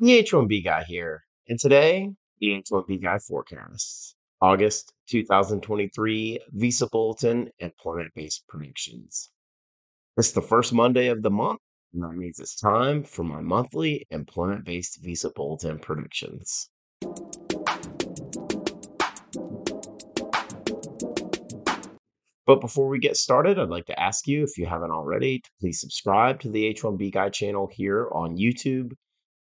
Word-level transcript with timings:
The 0.00 0.22
H1B 0.22 0.62
guy 0.62 0.84
here, 0.84 1.24
and 1.48 1.58
today, 1.58 2.08
the 2.38 2.62
H1B 2.62 3.02
guy 3.02 3.18
forecasts. 3.18 4.14
August 4.40 4.92
2023 5.08 6.38
Visa 6.52 6.86
Bulletin 6.86 7.50
and 7.58 7.72
Employment 7.72 8.12
Based 8.14 8.44
Predictions. 8.46 9.30
It's 10.16 10.30
the 10.30 10.40
first 10.40 10.72
Monday 10.72 11.08
of 11.08 11.22
the 11.22 11.32
month, 11.32 11.58
and 11.92 12.04
that 12.04 12.12
means 12.12 12.38
it's 12.38 12.54
time 12.54 13.02
for 13.02 13.24
my 13.24 13.40
monthly 13.40 14.06
employment 14.10 14.64
based 14.64 15.02
Visa 15.02 15.30
Bulletin 15.34 15.80
predictions. 15.80 16.70
But 22.46 22.60
before 22.60 22.86
we 22.86 23.00
get 23.00 23.16
started, 23.16 23.58
I'd 23.58 23.68
like 23.68 23.86
to 23.86 24.00
ask 24.00 24.28
you, 24.28 24.44
if 24.44 24.56
you 24.56 24.66
haven't 24.66 24.92
already, 24.92 25.40
to 25.40 25.50
please 25.60 25.80
subscribe 25.80 26.38
to 26.42 26.50
the 26.50 26.72
H1B 26.72 27.12
Guy 27.12 27.30
channel 27.30 27.68
here 27.72 28.08
on 28.12 28.36
YouTube 28.36 28.92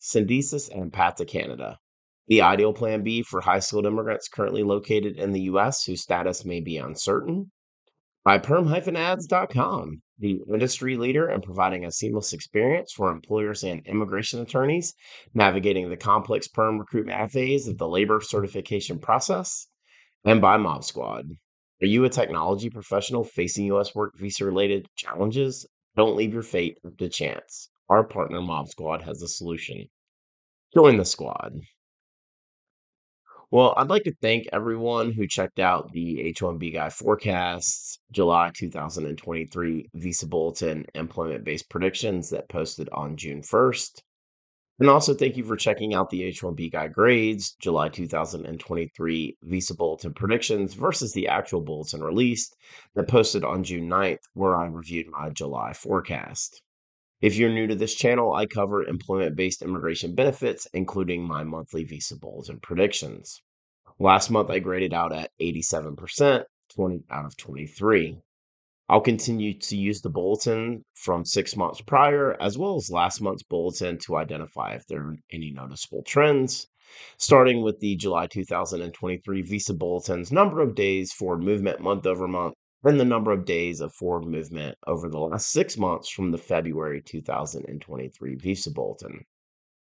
Syndesus 0.00 0.68
and 0.70 0.92
Path 0.92 1.16
to 1.16 1.24
Canada, 1.24 1.78
the 2.28 2.42
ideal 2.42 2.72
plan 2.72 3.02
B 3.02 3.22
for 3.22 3.40
high 3.40 3.60
skilled 3.60 3.86
immigrants 3.86 4.28
currently 4.28 4.62
located 4.62 5.16
in 5.16 5.32
the 5.32 5.42
U.S. 5.42 5.84
whose 5.84 6.02
status 6.02 6.44
may 6.44 6.60
be 6.60 6.76
uncertain. 6.76 7.50
By 8.24 8.38
perm-ads.com, 8.38 10.02
the 10.18 10.40
industry 10.52 10.96
leader 10.96 11.30
in 11.30 11.40
providing 11.42 11.84
a 11.84 11.92
seamless 11.92 12.32
experience 12.32 12.92
for 12.92 13.12
employers 13.12 13.62
and 13.62 13.86
immigration 13.86 14.40
attorneys 14.40 14.94
navigating 15.34 15.88
the 15.88 15.96
complex 15.96 16.48
perm 16.48 16.78
recruitment 16.78 17.30
phase 17.30 17.68
of 17.68 17.78
the 17.78 17.86
labor 17.86 18.20
certification 18.20 18.98
process. 18.98 19.68
And 20.24 20.40
by 20.40 20.56
MobSquad, 20.56 21.36
are 21.82 21.86
you 21.86 22.04
a 22.04 22.08
technology 22.08 22.70
professional 22.70 23.22
facing 23.22 23.66
U.S. 23.66 23.94
work 23.94 24.18
visa 24.18 24.44
related 24.44 24.86
challenges? 24.96 25.66
Don't 25.94 26.16
leave 26.16 26.32
your 26.32 26.42
fate 26.42 26.78
to 26.98 27.08
chance. 27.08 27.70
Our 27.88 28.02
partner 28.04 28.40
MobSquad 28.40 29.02
has 29.02 29.22
a 29.22 29.28
solution. 29.28 29.88
Join 30.74 30.96
the 30.96 31.04
squad. 31.04 31.60
Well, 33.52 33.74
I'd 33.76 33.88
like 33.88 34.02
to 34.04 34.14
thank 34.20 34.48
everyone 34.52 35.12
who 35.12 35.28
checked 35.28 35.60
out 35.60 35.92
the 35.92 36.34
H1B 36.36 36.74
Guy 36.74 36.90
forecasts, 36.90 38.00
July 38.10 38.50
2023 38.52 39.90
Visa 39.94 40.26
Bulletin 40.26 40.84
employment 40.96 41.44
based 41.44 41.70
predictions 41.70 42.30
that 42.30 42.48
posted 42.48 42.88
on 42.90 43.16
June 43.16 43.42
1st. 43.42 44.02
And 44.80 44.90
also, 44.90 45.14
thank 45.14 45.36
you 45.36 45.44
for 45.44 45.56
checking 45.56 45.94
out 45.94 46.10
the 46.10 46.22
H1B 46.22 46.72
Guy 46.72 46.88
grades, 46.88 47.54
July 47.60 47.88
2023 47.88 49.38
Visa 49.42 49.74
Bulletin 49.76 50.12
predictions 50.12 50.74
versus 50.74 51.12
the 51.12 51.28
actual 51.28 51.60
bulletin 51.60 52.02
released 52.02 52.56
that 52.96 53.06
posted 53.06 53.44
on 53.44 53.62
June 53.62 53.88
9th, 53.88 54.18
where 54.34 54.56
I 54.56 54.66
reviewed 54.66 55.06
my 55.08 55.30
July 55.30 55.72
forecast. 55.72 56.62
If 57.22 57.36
you're 57.36 57.50
new 57.50 57.66
to 57.66 57.74
this 57.74 57.94
channel, 57.94 58.34
I 58.34 58.44
cover 58.44 58.84
employment 58.84 59.36
based 59.36 59.62
immigration 59.62 60.14
benefits, 60.14 60.66
including 60.74 61.22
my 61.22 61.44
monthly 61.44 61.82
Visa 61.82 62.16
Bulletin 62.18 62.60
predictions. 62.60 63.40
Last 63.98 64.30
month, 64.30 64.50
I 64.50 64.58
graded 64.58 64.92
out 64.92 65.14
at 65.14 65.30
87%, 65.40 66.44
20 66.74 67.04
out 67.10 67.24
of 67.24 67.36
23. 67.38 68.18
I'll 68.90 69.00
continue 69.00 69.58
to 69.58 69.76
use 69.76 70.02
the 70.02 70.10
bulletin 70.10 70.84
from 70.94 71.24
six 71.24 71.56
months 71.56 71.80
prior, 71.80 72.40
as 72.40 72.58
well 72.58 72.76
as 72.76 72.90
last 72.90 73.22
month's 73.22 73.42
bulletin 73.42 73.98
to 74.00 74.16
identify 74.16 74.74
if 74.74 74.86
there 74.86 75.00
are 75.00 75.16
any 75.32 75.50
noticeable 75.50 76.02
trends. 76.02 76.68
Starting 77.16 77.62
with 77.62 77.80
the 77.80 77.96
July 77.96 78.26
2023 78.26 79.42
Visa 79.42 79.74
Bulletin's 79.74 80.30
number 80.30 80.60
of 80.60 80.74
days 80.74 81.12
for 81.12 81.38
movement 81.38 81.80
month 81.80 82.06
over 82.06 82.28
month, 82.28 82.54
and 82.86 83.00
the 83.00 83.04
number 83.04 83.32
of 83.32 83.44
days 83.44 83.80
of 83.80 83.92
forward 83.92 84.26
movement 84.26 84.78
over 84.86 85.08
the 85.08 85.18
last 85.18 85.50
six 85.50 85.76
months 85.76 86.08
from 86.08 86.30
the 86.30 86.38
February 86.38 87.02
2023 87.02 88.34
Visa 88.36 88.70
Bulletin. 88.70 89.24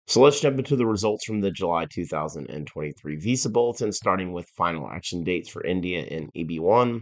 So 0.07 0.21
let's 0.21 0.39
jump 0.39 0.57
into 0.57 0.77
the 0.77 0.85
results 0.85 1.25
from 1.25 1.41
the 1.41 1.51
July 1.51 1.85
2023 1.85 3.15
Visa 3.17 3.49
Bulletin, 3.49 3.91
starting 3.91 4.31
with 4.31 4.47
final 4.55 4.89
action 4.89 5.25
dates 5.25 5.49
for 5.49 5.65
India 5.65 6.05
in 6.05 6.29
EB1. 6.31 7.01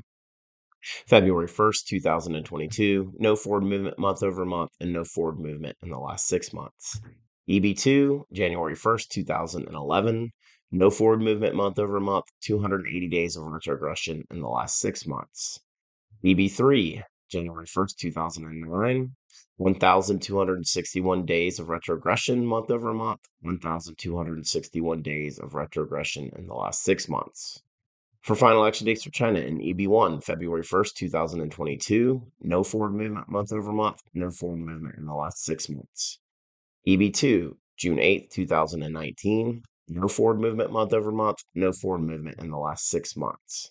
February 1.08 1.48
1st, 1.48 1.86
2022, 1.86 3.14
no 3.20 3.36
forward 3.36 3.64
movement 3.64 4.00
month 4.00 4.24
over 4.24 4.44
month 4.44 4.72
and 4.80 4.92
no 4.92 5.04
forward 5.04 5.40
movement 5.40 5.78
in 5.84 5.90
the 5.90 6.00
last 6.00 6.26
six 6.26 6.52
months. 6.52 7.00
EB2, 7.48 8.24
January 8.34 8.76
1st, 8.76 9.08
2011, 9.10 10.32
no 10.72 10.90
forward 10.90 11.22
movement 11.22 11.56
month 11.56 11.78
over 11.78 12.00
month, 12.00 12.26
280 12.42 13.08
days 13.08 13.36
of 13.36 13.44
retrogression 13.46 14.24
in 14.32 14.42
the 14.42 14.48
last 14.48 14.80
six 14.80 15.06
months. 15.06 15.60
EB3, 16.26 17.04
January 17.30 17.68
1st, 17.68 17.98
2009, 17.98 19.16
1,261 19.58 21.26
days 21.26 21.60
of 21.60 21.70
retrogression 21.70 22.44
month 22.44 22.72
over 22.72 22.96
month, 22.96 23.20
1,261 23.42 25.04
days 25.04 25.38
of 25.38 25.54
retrogression 25.54 26.32
in 26.36 26.48
the 26.48 26.54
last 26.56 26.82
six 26.82 27.08
months. 27.08 27.62
For 28.24 28.36
final 28.36 28.66
action 28.66 28.88
dates 28.88 29.04
for 29.04 29.12
China 29.12 29.38
in 29.38 29.60
EB1, 29.60 30.24
February 30.24 30.64
1st, 30.64 30.96
2022, 30.96 32.24
no 32.42 32.64
forward 32.64 32.96
movement 32.96 33.30
month 33.30 33.54
over 33.54 33.72
month, 33.72 34.02
no 34.16 34.32
forward 34.32 34.62
movement 34.62 34.96
in 34.98 35.06
the 35.06 35.14
last 35.14 35.46
six 35.46 35.70
months. 35.70 36.18
EB2, 36.88 37.52
June 37.78 37.98
8th, 37.98 38.32
2019, 38.32 39.62
no 39.90 40.08
forward 40.08 40.40
movement 40.40 40.72
month 40.72 40.92
over 40.92 41.12
month, 41.12 41.44
no 41.54 41.72
forward 41.72 42.02
movement 42.02 42.40
in 42.40 42.50
the 42.50 42.58
last 42.58 42.88
six 42.88 43.16
months. 43.16 43.70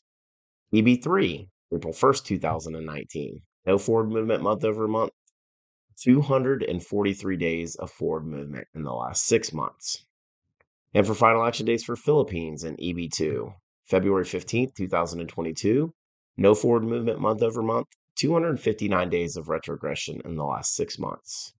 EB3, 0.73 1.49
April 1.73 1.93
1st, 1.93 2.25
2019, 2.25 3.43
no 3.67 3.79
forward 3.79 4.11
movement 4.11 4.43
month 4.43 4.65
over 4.65 4.89
month, 4.89 5.13
243 6.03 7.37
days 7.37 7.77
of 7.77 7.91
forward 7.91 8.27
movement 8.27 8.67
in 8.75 8.83
the 8.83 8.93
last 8.93 9.25
six 9.25 9.53
months. 9.53 10.05
And 10.93 11.07
for 11.07 11.15
final 11.15 11.45
action 11.45 11.67
dates 11.67 11.85
for 11.85 11.97
Philippines 11.97 12.65
in 12.65 12.77
EB2, 12.77 13.55
February 13.87 14.25
15th, 14.25 14.75
2022, 14.75 15.93
no 16.37 16.55
forward 16.55 16.85
movement 16.85 17.21
month 17.21 17.43
over 17.43 17.63
month, 17.63 17.89
259 18.17 19.11
days 19.11 19.37
of 19.37 19.49
retrogression 19.49 20.21
in 20.25 20.37
the 20.37 20.45
last 20.45 20.75
six 20.75 20.99
months. 20.99 21.53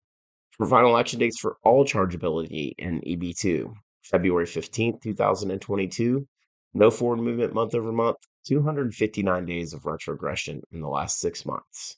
For 0.53 0.67
final 0.67 0.97
action 0.97 1.19
dates 1.19 1.41
for 1.41 1.57
all 1.65 1.85
chargeability 1.85 2.75
in 2.79 3.01
EB2, 3.01 3.75
February 4.03 4.47
15th, 4.47 5.03
2022, 5.03 6.29
no 6.75 6.91
forward 6.91 7.21
movement 7.21 7.55
month 7.55 7.75
over 7.75 7.91
month, 7.91 8.19
259 8.45 9.47
days 9.47 9.73
of 9.73 9.87
retrogression 9.87 10.63
in 10.73 10.81
the 10.81 10.89
last 10.89 11.19
six 11.19 11.47
months. 11.47 11.97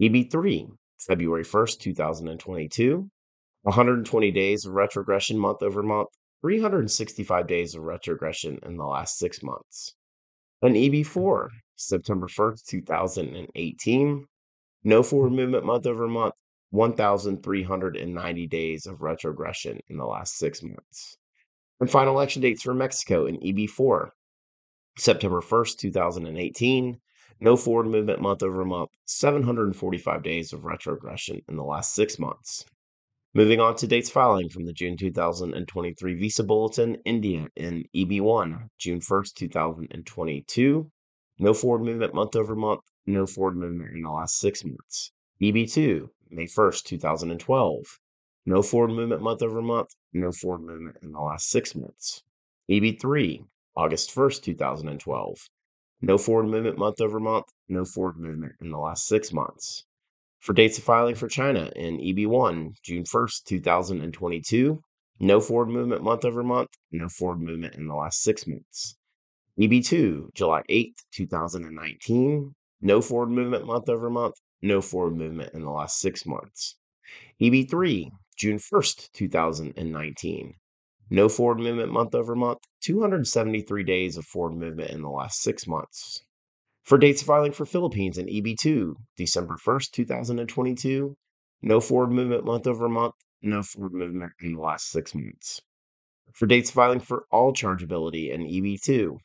EB3, 0.00 0.68
February 0.98 1.44
1st, 1.44 1.78
2022, 1.80 3.08
120 3.62 4.30
days 4.32 4.66
of 4.66 4.74
retrogression 4.74 5.38
month 5.38 5.62
over 5.62 5.82
month, 5.82 6.08
365 6.42 7.46
days 7.46 7.74
of 7.74 7.82
retrogression 7.82 8.58
in 8.66 8.76
the 8.76 8.84
last 8.84 9.18
six 9.18 9.42
months. 9.42 9.94
An 10.62 10.74
EB4, 10.74 11.48
September 11.76 12.26
1st, 12.26 12.66
2018, 12.66 14.26
no 14.84 15.02
forward 15.02 15.32
movement 15.32 15.64
month 15.64 15.86
over 15.86 16.06
month, 16.06 16.34
1,390 16.70 18.46
days 18.48 18.86
of 18.86 19.00
retrogression 19.00 19.78
in 19.88 19.96
the 19.96 20.04
last 20.04 20.36
six 20.36 20.62
months. 20.62 21.16
And 21.80 21.90
final 21.90 22.20
action 22.20 22.42
dates 22.42 22.62
for 22.62 22.74
Mexico 22.74 23.26
in 23.26 23.38
EB4, 23.38 24.10
September 24.96 25.40
1st, 25.40 25.78
2018, 25.78 27.00
no 27.40 27.56
forward 27.56 27.86
movement 27.86 28.20
month 28.20 28.42
over 28.42 28.64
month, 28.64 28.90
745 29.06 30.22
days 30.22 30.52
of 30.52 30.64
retrogression 30.64 31.42
in 31.48 31.56
the 31.56 31.64
last 31.64 31.94
six 31.94 32.18
months. 32.18 32.64
Moving 33.36 33.58
on 33.58 33.74
to 33.76 33.88
dates 33.88 34.08
filing 34.08 34.48
from 34.48 34.64
the 34.64 34.72
June 34.72 34.96
2023 34.96 36.14
Visa 36.14 36.44
Bulletin, 36.44 36.96
India 37.04 37.48
in 37.56 37.84
EB1, 37.92 38.68
June 38.78 39.00
1st, 39.00 39.34
2022. 39.34 40.90
No 41.40 41.52
forward 41.52 41.82
movement 41.82 42.14
month 42.14 42.36
over 42.36 42.54
month, 42.54 42.82
no 43.06 43.26
forward 43.26 43.56
movement 43.56 43.92
in 43.92 44.02
the 44.02 44.10
last 44.10 44.38
six 44.38 44.64
months. 44.64 45.10
EB2, 45.42 46.08
May 46.30 46.46
1st, 46.46 46.84
2012. 46.84 47.98
No 48.46 48.62
forward 48.62 48.92
movement 48.92 49.22
month 49.22 49.42
over 49.42 49.60
month, 49.60 49.88
no 50.12 50.30
forward 50.30 50.62
movement 50.62 50.98
in 51.02 51.10
the 51.10 51.20
last 51.20 51.48
six 51.48 51.74
months. 51.74 52.22
EB3, 52.70 53.44
August 53.76 54.14
1st, 54.14 54.42
2012. 54.42 55.48
No 56.02 56.16
hmm. 56.16 56.22
forward 56.22 56.46
movement 56.48 56.78
month 56.78 57.00
over 57.00 57.20
month, 57.20 57.46
no 57.68 57.84
forward 57.84 58.18
movement 58.18 58.54
in 58.60 58.70
the 58.70 58.78
last 58.78 59.06
six 59.06 59.32
months 59.32 59.84
for 60.44 60.52
dates 60.52 60.76
of 60.76 60.84
filing 60.84 61.14
for 61.14 61.26
China 61.26 61.70
in 61.74 61.96
EB1, 61.96 62.74
June 62.82 63.04
1st, 63.04 63.44
2022. 63.44 64.78
no 65.20 65.40
forward 65.40 65.70
movement 65.70 66.02
month 66.02 66.22
over 66.26 66.42
month, 66.42 66.68
no 66.92 67.08
forward 67.08 67.40
movement 67.40 67.74
in 67.76 67.86
the 67.88 67.94
last 67.94 68.20
six 68.20 68.46
months. 68.46 68.98
EB2, 69.58 70.34
July 70.34 70.62
8th, 70.68 70.98
2019, 71.14 72.54
no 72.82 73.00
forward 73.00 73.30
movement 73.30 73.64
month 73.64 73.88
over 73.88 74.10
month, 74.10 74.34
no 74.60 74.82
forward 74.82 75.16
movement 75.16 75.54
in 75.54 75.62
the 75.62 75.70
last 75.70 75.98
six 75.98 76.26
months. 76.26 76.76
EB3, 77.40 78.10
June 78.36 78.58
1st, 78.58 79.12
2019, 79.12 80.52
no 81.10 81.28
forward 81.28 81.60
movement 81.60 81.92
month 81.92 82.14
over 82.14 82.34
month, 82.34 82.60
273 82.82 83.82
days 83.84 84.16
of 84.16 84.24
forward 84.24 84.56
movement 84.56 84.90
in 84.90 85.02
the 85.02 85.08
last 85.08 85.40
six 85.40 85.66
months. 85.66 86.24
For 86.82 86.98
dates 86.98 87.22
filing 87.22 87.52
for 87.52 87.64
Philippines 87.64 88.18
and 88.18 88.28
EB2, 88.28 88.94
December 89.16 89.56
1st, 89.56 89.90
2022, 89.92 91.16
no 91.62 91.80
forward 91.80 92.12
movement 92.12 92.44
month 92.44 92.66
over 92.66 92.88
month, 92.88 93.14
no 93.40 93.62
forward 93.62 93.94
movement 93.94 94.32
in 94.40 94.54
the 94.54 94.60
last 94.60 94.90
six 94.90 95.14
months. 95.14 95.60
For 96.32 96.46
dates 96.46 96.70
filing 96.70 97.00
for 97.00 97.24
all 97.30 97.52
chargeability 97.52 98.34
and 98.34 98.44
EB2, 98.44 99.18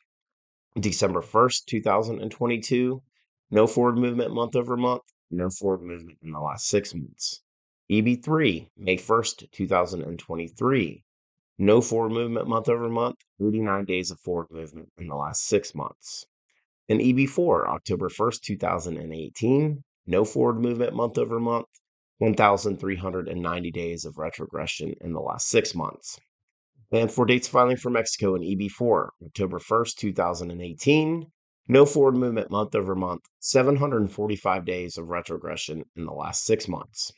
December 0.78 1.20
1st, 1.20 1.64
2022, 1.66 3.02
no 3.50 3.66
forward 3.66 3.98
movement 3.98 4.32
month 4.32 4.54
over 4.54 4.76
month, 4.76 5.02
no 5.30 5.50
forward 5.50 5.82
movement 5.82 6.18
in 6.22 6.32
the 6.32 6.40
last 6.40 6.66
six 6.66 6.94
months. 6.94 7.42
EB3, 7.90 8.68
May 8.76 8.96
1st, 8.96 9.50
2023, 9.50 11.02
no 11.60 11.82
forward 11.82 12.12
movement 12.12 12.48
month 12.48 12.70
over 12.70 12.88
month, 12.88 13.16
89 13.38 13.84
days 13.84 14.10
of 14.10 14.18
forward 14.18 14.46
movement 14.50 14.88
in 14.96 15.08
the 15.08 15.14
last 15.14 15.44
six 15.44 15.74
months. 15.74 16.24
And 16.88 17.00
EB4, 17.00 17.68
October 17.68 18.08
1st, 18.08 18.40
2018, 18.40 19.84
no 20.06 20.24
forward 20.24 20.58
movement 20.58 20.94
month 20.94 21.18
over 21.18 21.38
month, 21.38 21.66
1,390 22.16 23.70
days 23.72 24.06
of 24.06 24.16
retrogression 24.16 24.94
in 25.02 25.12
the 25.12 25.20
last 25.20 25.48
six 25.48 25.74
months. 25.74 26.18
And 26.92 27.12
for 27.12 27.26
dates 27.26 27.46
filing 27.46 27.76
for 27.76 27.90
Mexico 27.90 28.34
in 28.34 28.42
EB4, 28.42 29.08
October 29.26 29.58
1st, 29.58 29.96
2018, 29.96 31.26
no 31.68 31.84
forward 31.84 32.16
movement 32.16 32.50
month 32.50 32.74
over 32.74 32.94
month, 32.94 33.20
745 33.40 34.64
days 34.64 34.96
of 34.96 35.08
retrogression 35.08 35.84
in 35.94 36.06
the 36.06 36.12
last 36.12 36.44
six 36.46 36.66
months. 36.66 37.12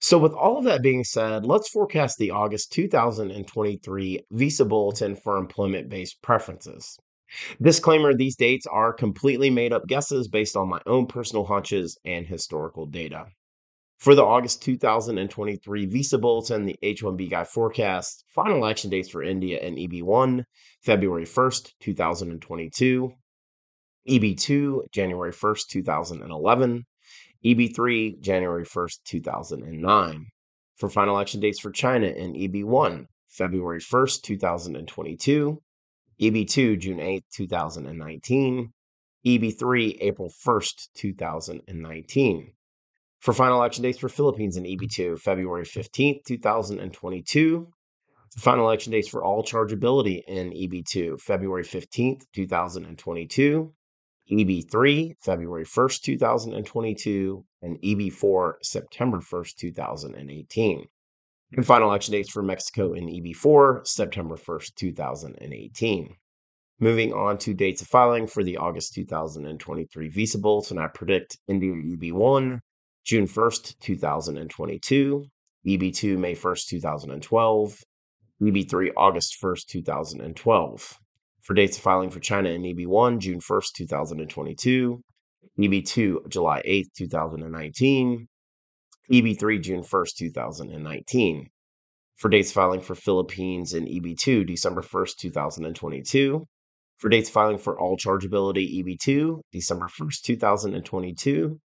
So, 0.00 0.16
with 0.16 0.32
all 0.32 0.58
of 0.58 0.64
that 0.64 0.82
being 0.82 1.02
said, 1.02 1.44
let's 1.44 1.68
forecast 1.68 2.18
the 2.18 2.30
August 2.30 2.72
2023 2.72 4.20
Visa 4.30 4.64
Bulletin 4.64 5.16
for 5.16 5.36
employment 5.36 5.88
based 5.88 6.22
preferences. 6.22 6.96
Disclaimer 7.60 8.14
these 8.14 8.36
dates 8.36 8.66
are 8.66 8.92
completely 8.92 9.50
made 9.50 9.72
up 9.72 9.86
guesses 9.86 10.28
based 10.28 10.56
on 10.56 10.68
my 10.68 10.80
own 10.86 11.06
personal 11.06 11.44
hunches 11.44 11.98
and 12.04 12.26
historical 12.26 12.86
data. 12.86 13.26
For 13.98 14.14
the 14.14 14.24
August 14.24 14.62
2023 14.62 15.86
Visa 15.86 16.18
Bulletin, 16.18 16.66
the 16.66 16.76
H1B 16.82 17.28
Guy 17.28 17.42
forecast, 17.42 18.24
final 18.32 18.64
action 18.64 18.90
dates 18.90 19.08
for 19.08 19.24
India 19.24 19.58
and 19.60 19.76
EB1, 19.76 20.44
February 20.84 21.24
1st, 21.24 21.72
2022, 21.80 23.12
EB2, 24.08 24.90
January 24.92 25.32
1st, 25.32 25.66
2011, 25.68 26.86
EB3, 27.44 28.20
January 28.20 28.64
1st, 28.64 28.98
2009. 29.04 30.26
For 30.76 30.88
final 30.88 31.18
action 31.18 31.40
dates 31.40 31.60
for 31.60 31.70
China 31.70 32.06
in 32.06 32.34
EB1, 32.34 33.06
February 33.28 33.80
1st, 33.80 34.22
2022, 34.22 35.62
EB2, 36.20 36.78
June 36.78 36.98
8th, 36.98 37.24
2019, 37.34 38.72
EB3, 39.26 39.96
April 40.00 40.32
1st, 40.46 40.88
2019. 40.94 42.52
For 43.20 43.32
final 43.32 43.62
action 43.62 43.82
dates 43.82 43.98
for 43.98 44.08
Philippines 44.08 44.56
in 44.56 44.64
EB2, 44.64 45.18
February 45.18 45.64
15th, 45.64 46.24
2022. 46.26 47.68
Final 48.36 48.70
action 48.70 48.92
dates 48.92 49.08
for 49.08 49.24
all 49.24 49.42
chargeability 49.42 50.22
in 50.28 50.50
EB2, 50.50 51.20
February 51.20 51.64
15th, 51.64 52.22
2022. 52.32 53.74
EB3, 54.30 55.16
February 55.20 55.64
1st, 55.64 56.02
2022, 56.02 57.44
and 57.62 57.80
EB4, 57.80 58.54
September 58.62 59.18
1st, 59.18 59.56
2018. 59.56 60.78
And 60.78 60.86
hmm. 61.54 61.62
final 61.62 61.92
action 61.92 62.12
dates 62.12 62.30
for 62.30 62.42
Mexico 62.42 62.92
in 62.92 63.06
EB4, 63.06 63.86
September 63.86 64.36
1st, 64.36 64.74
2018. 64.74 66.14
Moving 66.80 67.12
on 67.12 67.38
to 67.38 67.54
dates 67.54 67.82
of 67.82 67.88
filing 67.88 68.26
for 68.26 68.44
the 68.44 68.56
August 68.56 68.94
2023 68.94 70.08
Visa 70.08 70.38
Bulletin, 70.38 70.78
I 70.78 70.86
predict 70.86 71.38
India 71.48 71.72
EB1, 71.72 72.60
June 73.04 73.26
1st, 73.26 73.78
2022, 73.80 75.24
EB2, 75.66 76.18
May 76.18 76.34
1st, 76.34 76.66
2012, 76.68 77.82
EB3, 78.40 78.90
August 78.96 79.42
1st, 79.42 79.66
2012 79.66 80.98
for 81.48 81.54
dates 81.54 81.78
of 81.78 81.82
filing 81.82 82.10
for 82.10 82.20
China 82.20 82.50
in 82.50 82.60
EB1, 82.60 83.20
June 83.20 83.40
1st, 83.40 83.72
2022, 83.74 85.02
EB2, 85.58 86.28
July 86.28 86.60
8th, 86.68 86.92
2019, 86.94 88.28
EB3, 89.10 89.62
June 89.62 89.80
1st, 89.80 90.14
2019. 90.16 91.46
For 92.16 92.28
dates 92.28 92.52
filing 92.52 92.82
for 92.82 92.94
Philippines 92.94 93.72
in 93.72 93.86
EB2, 93.86 94.46
December 94.46 94.82
1st, 94.82 95.16
2022. 95.16 96.44
For 96.98 97.08
dates 97.08 97.30
filing 97.30 97.56
for 97.56 97.80
all 97.80 97.96
chargeability 97.96 98.84
EB2, 98.84 99.40
December 99.50 99.86
1st, 99.86 100.20
2022. 100.24 101.58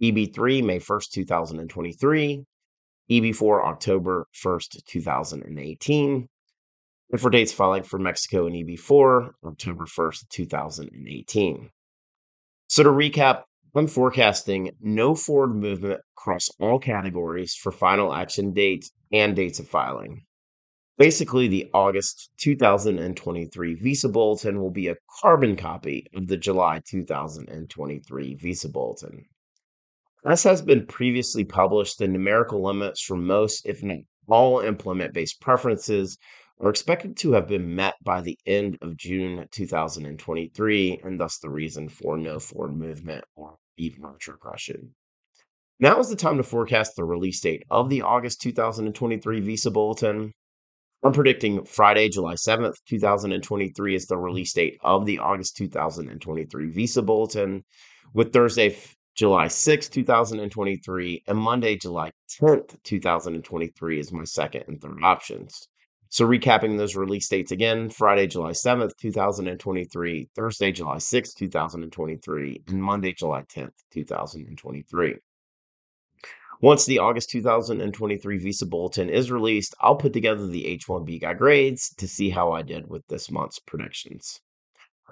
EB3, 0.00 0.64
May 0.64 0.78
1st, 0.78 1.10
2023. 1.10 2.44
EB4, 3.10 3.64
October 3.64 4.26
1st, 4.44 4.84
2018 4.86 6.28
and 7.14 7.20
for 7.20 7.30
dates 7.30 7.52
filing 7.52 7.84
for 7.84 8.00
Mexico 8.00 8.48
and 8.48 8.56
EB4, 8.56 9.30
October 9.46 9.84
1st, 9.84 10.28
2018. 10.30 11.70
So 12.66 12.82
to 12.82 12.88
recap, 12.88 13.42
I'm 13.76 13.86
forecasting 13.86 14.72
no 14.80 15.14
forward 15.14 15.54
movement 15.54 16.00
across 16.18 16.48
all 16.58 16.80
categories 16.80 17.54
for 17.54 17.70
final 17.70 18.12
action 18.12 18.52
dates 18.52 18.90
and 19.12 19.36
dates 19.36 19.60
of 19.60 19.68
filing. 19.68 20.24
Basically, 20.98 21.46
the 21.46 21.70
August 21.72 22.30
2023 22.38 23.74
Visa 23.74 24.08
Bulletin 24.08 24.60
will 24.60 24.72
be 24.72 24.88
a 24.88 24.96
carbon 25.22 25.54
copy 25.54 26.08
of 26.16 26.26
the 26.26 26.36
July 26.36 26.82
2023 26.84 28.34
Visa 28.34 28.68
Bulletin. 28.68 29.24
As 30.26 30.42
has 30.42 30.62
been 30.62 30.84
previously 30.84 31.44
published, 31.44 32.00
the 32.00 32.08
numerical 32.08 32.60
limits 32.60 33.00
for 33.00 33.16
most, 33.16 33.66
if 33.66 33.84
not 33.84 33.98
all, 34.26 34.58
employment 34.58 35.14
based 35.14 35.40
preferences 35.40 36.18
are 36.60 36.70
expected 36.70 37.16
to 37.16 37.32
have 37.32 37.48
been 37.48 37.74
met 37.74 37.94
by 38.02 38.20
the 38.20 38.38
end 38.46 38.78
of 38.80 38.96
June 38.96 39.46
2023, 39.50 41.00
and 41.02 41.20
thus 41.20 41.38
the 41.38 41.50
reason 41.50 41.88
for 41.88 42.16
no 42.16 42.38
forward 42.38 42.76
movement 42.76 43.24
or 43.34 43.56
even 43.76 44.02
retrogression. 44.02 44.94
Now 45.80 45.98
is 45.98 46.08
the 46.08 46.16
time 46.16 46.36
to 46.36 46.44
forecast 46.44 46.94
the 46.94 47.04
release 47.04 47.40
date 47.40 47.64
of 47.70 47.90
the 47.90 48.02
August 48.02 48.40
2023 48.42 49.40
Visa 49.40 49.70
Bulletin. 49.70 50.32
I'm 51.02 51.12
predicting 51.12 51.64
Friday, 51.64 52.08
July 52.08 52.34
7th, 52.34 52.76
2023 52.88 53.94
is 53.94 54.06
the 54.06 54.16
release 54.16 54.52
date 54.52 54.78
of 54.82 55.04
the 55.04 55.18
August 55.18 55.56
2023 55.56 56.70
Visa 56.70 57.02
Bulletin, 57.02 57.64
with 58.14 58.32
Thursday, 58.32 58.76
July 59.16 59.46
6th, 59.46 59.90
2023, 59.90 61.24
and 61.26 61.38
Monday, 61.38 61.76
July 61.76 62.12
10th, 62.40 62.80
2023 62.84 63.98
is 63.98 64.12
my 64.12 64.24
second 64.24 64.64
and 64.68 64.80
third 64.80 65.02
options. 65.02 65.68
So, 66.14 66.24
recapping 66.24 66.78
those 66.78 66.94
release 66.94 67.28
dates 67.28 67.50
again 67.50 67.90
Friday, 67.90 68.28
July 68.28 68.52
7th, 68.52 68.96
2023, 68.98 70.28
Thursday, 70.32 70.70
July 70.70 70.98
6th, 70.98 71.34
2023, 71.34 72.62
and 72.68 72.80
Monday, 72.80 73.12
July 73.12 73.42
10th, 73.52 73.72
2023. 73.90 75.16
Once 76.60 76.86
the 76.86 77.00
August 77.00 77.30
2023 77.30 78.38
Visa 78.38 78.64
Bulletin 78.64 79.10
is 79.10 79.32
released, 79.32 79.74
I'll 79.80 79.96
put 79.96 80.12
together 80.12 80.46
the 80.46 80.78
H1B 80.78 81.20
guy 81.20 81.34
grades 81.34 81.92
to 81.96 82.06
see 82.06 82.30
how 82.30 82.52
I 82.52 82.62
did 82.62 82.88
with 82.88 83.04
this 83.08 83.28
month's 83.28 83.58
predictions. 83.58 84.40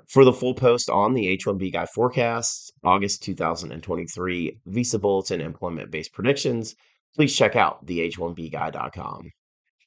For 0.06 0.24
the 0.24 0.32
full 0.32 0.54
post 0.54 0.88
on 0.88 1.14
the 1.14 1.36
H1B 1.36 1.72
guy 1.72 1.86
forecasts, 1.86 2.70
August 2.84 3.24
2023 3.24 4.60
Visa 4.66 5.00
Bulletin 5.00 5.40
employment 5.40 5.90
based 5.90 6.12
predictions, 6.12 6.76
please 7.16 7.36
check 7.36 7.56
out 7.56 7.84
the 7.86 8.08
H1Bguy.com. 8.08 9.32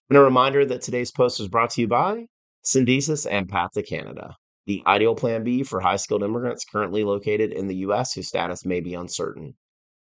And 0.09 0.17
a 0.17 0.21
reminder 0.21 0.65
that 0.65 0.81
today's 0.81 1.11
post 1.11 1.39
is 1.39 1.47
brought 1.47 1.71
to 1.71 1.81
you 1.81 1.87
by 1.87 2.27
Syndesus 2.63 3.25
and 3.29 3.49
Path 3.49 3.71
to 3.73 3.81
Canada, 3.81 4.35
the 4.67 4.83
ideal 4.85 5.15
plan 5.15 5.43
B 5.43 5.63
for 5.63 5.79
high 5.79 5.95
skilled 5.95 6.21
immigrants 6.21 6.63
currently 6.63 7.03
located 7.03 7.51
in 7.51 7.67
the 7.67 7.77
U.S. 7.77 8.13
whose 8.13 8.27
status 8.27 8.65
may 8.65 8.81
be 8.81 8.93
uncertain. 8.93 9.55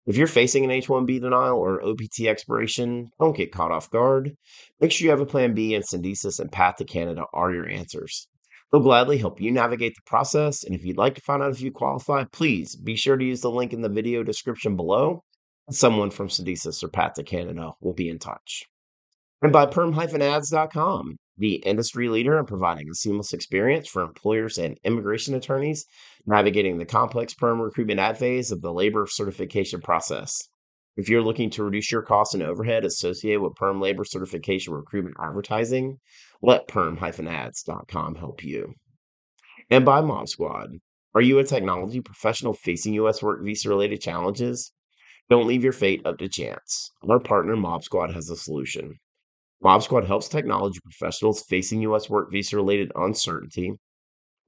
If 0.05 0.17
you're 0.17 0.27
facing 0.27 0.65
an 0.65 0.73
H 0.73 0.89
1B 0.89 1.21
denial 1.21 1.57
or 1.57 1.81
OPT 1.81 2.23
expiration, 2.27 3.11
don't 3.21 3.37
get 3.37 3.53
caught 3.53 3.71
off 3.71 3.91
guard. 3.91 4.37
Make 4.81 4.91
sure 4.91 5.05
you 5.05 5.11
have 5.11 5.21
a 5.21 5.27
plan 5.27 5.55
B, 5.55 5.75
and 5.77 5.85
Syndesus 5.85 6.41
and 6.41 6.51
Path 6.51 6.77
to 6.77 6.85
Canada 6.85 7.25
are 7.33 7.53
your 7.53 7.69
answers. 7.69 8.27
They'll 8.73 8.81
gladly 8.81 9.19
help 9.19 9.41
you 9.41 9.53
navigate 9.53 9.95
the 9.95 10.03
process. 10.05 10.65
And 10.65 10.75
if 10.75 10.85
you'd 10.85 10.97
like 10.97 11.15
to 11.15 11.21
find 11.21 11.43
out 11.43 11.53
if 11.53 11.61
you 11.61 11.71
qualify, 11.71 12.25
please 12.33 12.75
be 12.75 12.97
sure 12.97 13.17
to 13.17 13.25
use 13.25 13.43
the 13.43 13.51
link 13.51 13.73
in 13.73 13.83
the 13.83 13.89
video 13.89 14.25
description 14.25 14.75
below. 14.75 15.23
Someone 15.71 16.11
from 16.11 16.27
Syndesus 16.27 16.83
or 16.83 16.89
Path 16.89 17.15
to 17.15 17.23
Canada 17.23 17.71
will 17.81 17.95
be 17.95 18.09
in 18.09 18.19
touch. 18.19 18.65
And 19.43 19.53
by 19.53 19.67
perm-ads.com, 19.67 21.17
the 21.37 21.55
industry 21.57 22.09
leader 22.09 22.39
in 22.39 22.47
providing 22.47 22.89
a 22.89 22.95
seamless 22.95 23.33
experience 23.33 23.89
for 23.89 24.03
employers 24.03 24.57
and 24.57 24.79
immigration 24.85 25.35
attorneys 25.35 25.85
navigating 26.27 26.79
the 26.79 26.85
complex 26.85 27.35
perm 27.35 27.61
recruitment 27.61 27.99
ad 27.99 28.17
phase 28.17 28.53
of 28.53 28.63
the 28.63 28.73
labor 28.73 29.07
certification 29.09 29.81
process. 29.81 30.49
If 30.97 31.09
you're 31.09 31.23
looking 31.23 31.51
to 31.51 31.65
reduce 31.65 31.91
your 31.91 32.03
costs 32.03 32.35
and 32.35 32.43
overhead 32.43 32.85
associated 32.85 33.41
with 33.41 33.57
perm 33.57 33.81
labor 33.81 34.05
certification 34.05 34.75
recruitment 34.75 35.17
advertising, 35.21 35.99
let 36.41 36.69
perm-ads.com 36.69 38.15
help 38.15 38.45
you. 38.45 38.75
And 39.71 39.85
by 39.85 40.03
MobSquad. 40.03 40.79
Are 41.15 41.21
you 41.21 41.39
a 41.39 41.45
technology 41.45 42.01
professional 42.01 42.55
facing 42.55 42.95
U.S. 42.95 43.23
work 43.23 43.43
visa 43.43 43.69
related 43.69 44.01
challenges? 44.01 44.73
Don't 45.29 45.47
leave 45.47 45.65
your 45.65 45.73
fate 45.73 46.07
up 46.07 46.19
to 46.19 46.29
chance. 46.29 46.91
Our 47.09 47.21
partner 47.21 47.57
MobSquad 47.57 48.15
has 48.15 48.31
a 48.31 48.37
solution. 48.37 48.95
MobSquad 49.65 50.07
helps 50.07 50.29
technology 50.29 50.81
professionals 50.83 51.43
facing 51.49 51.83
U.S. 51.83 52.11
work 52.11 52.31
visa 52.33 52.57
related 52.57 52.91
uncertainty 52.97 53.75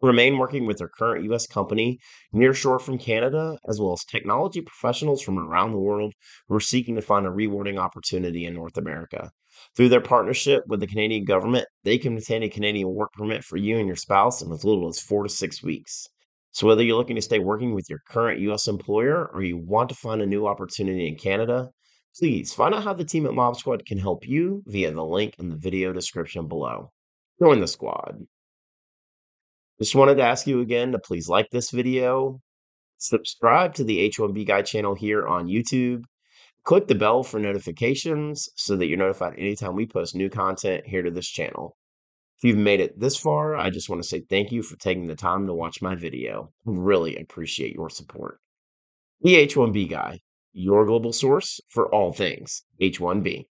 remain 0.03 0.39
working 0.39 0.67
with 0.67 0.79
their 0.79 0.89
current 0.89 1.25
U.S. 1.25 1.47
company 1.47 1.99
nearshore 2.35 2.81
from 2.81 2.99
Canada, 2.99 3.59
as 3.69 3.81
well 3.81 3.93
as 3.93 4.05
technology 4.05 4.61
professionals 4.61 5.23
from 5.23 5.39
around 5.39 5.73
the 5.73 5.79
world 5.79 6.13
who 6.49 6.55
are 6.55 6.61
seeking 6.61 6.95
to 6.97 7.03
find 7.03 7.27
a 7.27 7.31
rewarding 7.31 7.79
opportunity 7.79 8.45
in 8.45 8.55
North 8.55 8.77
America. 8.77 9.31
Through 9.77 9.89
their 9.89 10.01
partnership 10.01 10.65
with 10.67 10.81
the 10.81 10.87
Canadian 10.87 11.25
government, 11.25 11.67
they 11.85 11.97
can 11.99 12.17
obtain 12.17 12.43
a 12.43 12.49
Canadian 12.49 12.93
work 12.93 13.13
permit 13.13 13.45
for 13.45 13.57
you 13.57 13.79
and 13.79 13.87
your 13.87 13.97
spouse 13.97 14.43
in 14.43 14.53
as 14.53 14.65
little 14.65 14.89
as 14.89 15.01
four 15.01 15.23
to 15.23 15.29
six 15.29 15.63
weeks. 15.63 16.09
So, 16.51 16.67
whether 16.67 16.83
you're 16.83 16.97
looking 16.97 17.17
to 17.17 17.23
stay 17.23 17.39
working 17.39 17.75
with 17.75 17.89
your 17.89 18.01
current 18.09 18.41
U.S. 18.41 18.69
employer 18.69 19.31
or 19.33 19.43
you 19.43 19.57
want 19.57 19.89
to 19.89 19.95
find 19.95 20.21
a 20.21 20.27
new 20.27 20.47
opportunity 20.47 21.09
in 21.09 21.17
Canada, 21.17 21.71
please 22.19 22.53
find 22.53 22.75
out 22.75 22.85
how 22.85 22.95
the 22.95 23.05
team 23.05 23.27
at 23.27 23.33
MobSquad 23.33 23.85
can 23.87 23.99
help 23.99 24.27
you 24.27 24.63
via 24.67 24.93
the 24.93 25.05
link 25.05 25.35
in 25.39 25.49
the 25.49 25.57
video 25.57 25.93
description 25.93 26.49
below. 26.49 26.93
Join 27.41 27.61
the 27.61 27.67
squad. 27.67 28.27
Just 29.81 29.95
wanted 29.95 30.17
to 30.17 30.23
ask 30.23 30.47
you 30.47 30.61
again 30.61 30.93
to 30.93 30.99
please 30.99 31.29
like 31.29 31.51
this 31.51 31.71
video, 31.71 32.41
subscribe 32.99 33.75
to 33.75 33.85
the 33.85 34.09
H1B 34.09 34.47
Guy 34.47 34.63
channel 34.63 34.95
here 34.95 35.27
on 35.27 35.49
YouTube, 35.49 36.05
click 36.63 36.87
the 36.87 36.95
bell 36.95 37.25
for 37.25 37.41
notifications 37.41 38.49
so 38.55 38.77
that 38.77 38.87
you're 38.87 38.99
notified 38.99 39.35
anytime 39.37 39.75
we 39.75 39.87
post 39.87 40.15
new 40.15 40.31
content 40.31 40.87
here 40.87 41.03
to 41.03 41.11
this 41.11 41.29
channel. 41.29 41.77
If 42.39 42.49
you've 42.49 42.59
made 42.59 42.81
it 42.81 42.99
this 42.99 43.17
far, 43.17 43.57
I 43.57 43.71
just 43.71 43.89
want 43.89 44.03
to 44.03 44.09
say 44.09 44.23
thank 44.31 44.53
you 44.53 44.63
for 44.63 44.77
taking 44.77 45.09
the 45.09 45.17
time 45.17 45.47
to 45.47 45.55
watch 45.55 45.83
my 45.83 45.97
video. 45.97 46.53
Really 46.65 47.17
appreciate 47.17 47.75
your 47.75 47.91
support. 47.91 48.39
The 49.23 49.47
H1B 49.47 49.91
Guy, 49.91 50.21
your 50.55 50.87
global 50.87 51.13
source 51.13 51.61
for 51.69 51.93
all 51.93 52.13
things 52.13 52.63
H1B. 52.81 53.47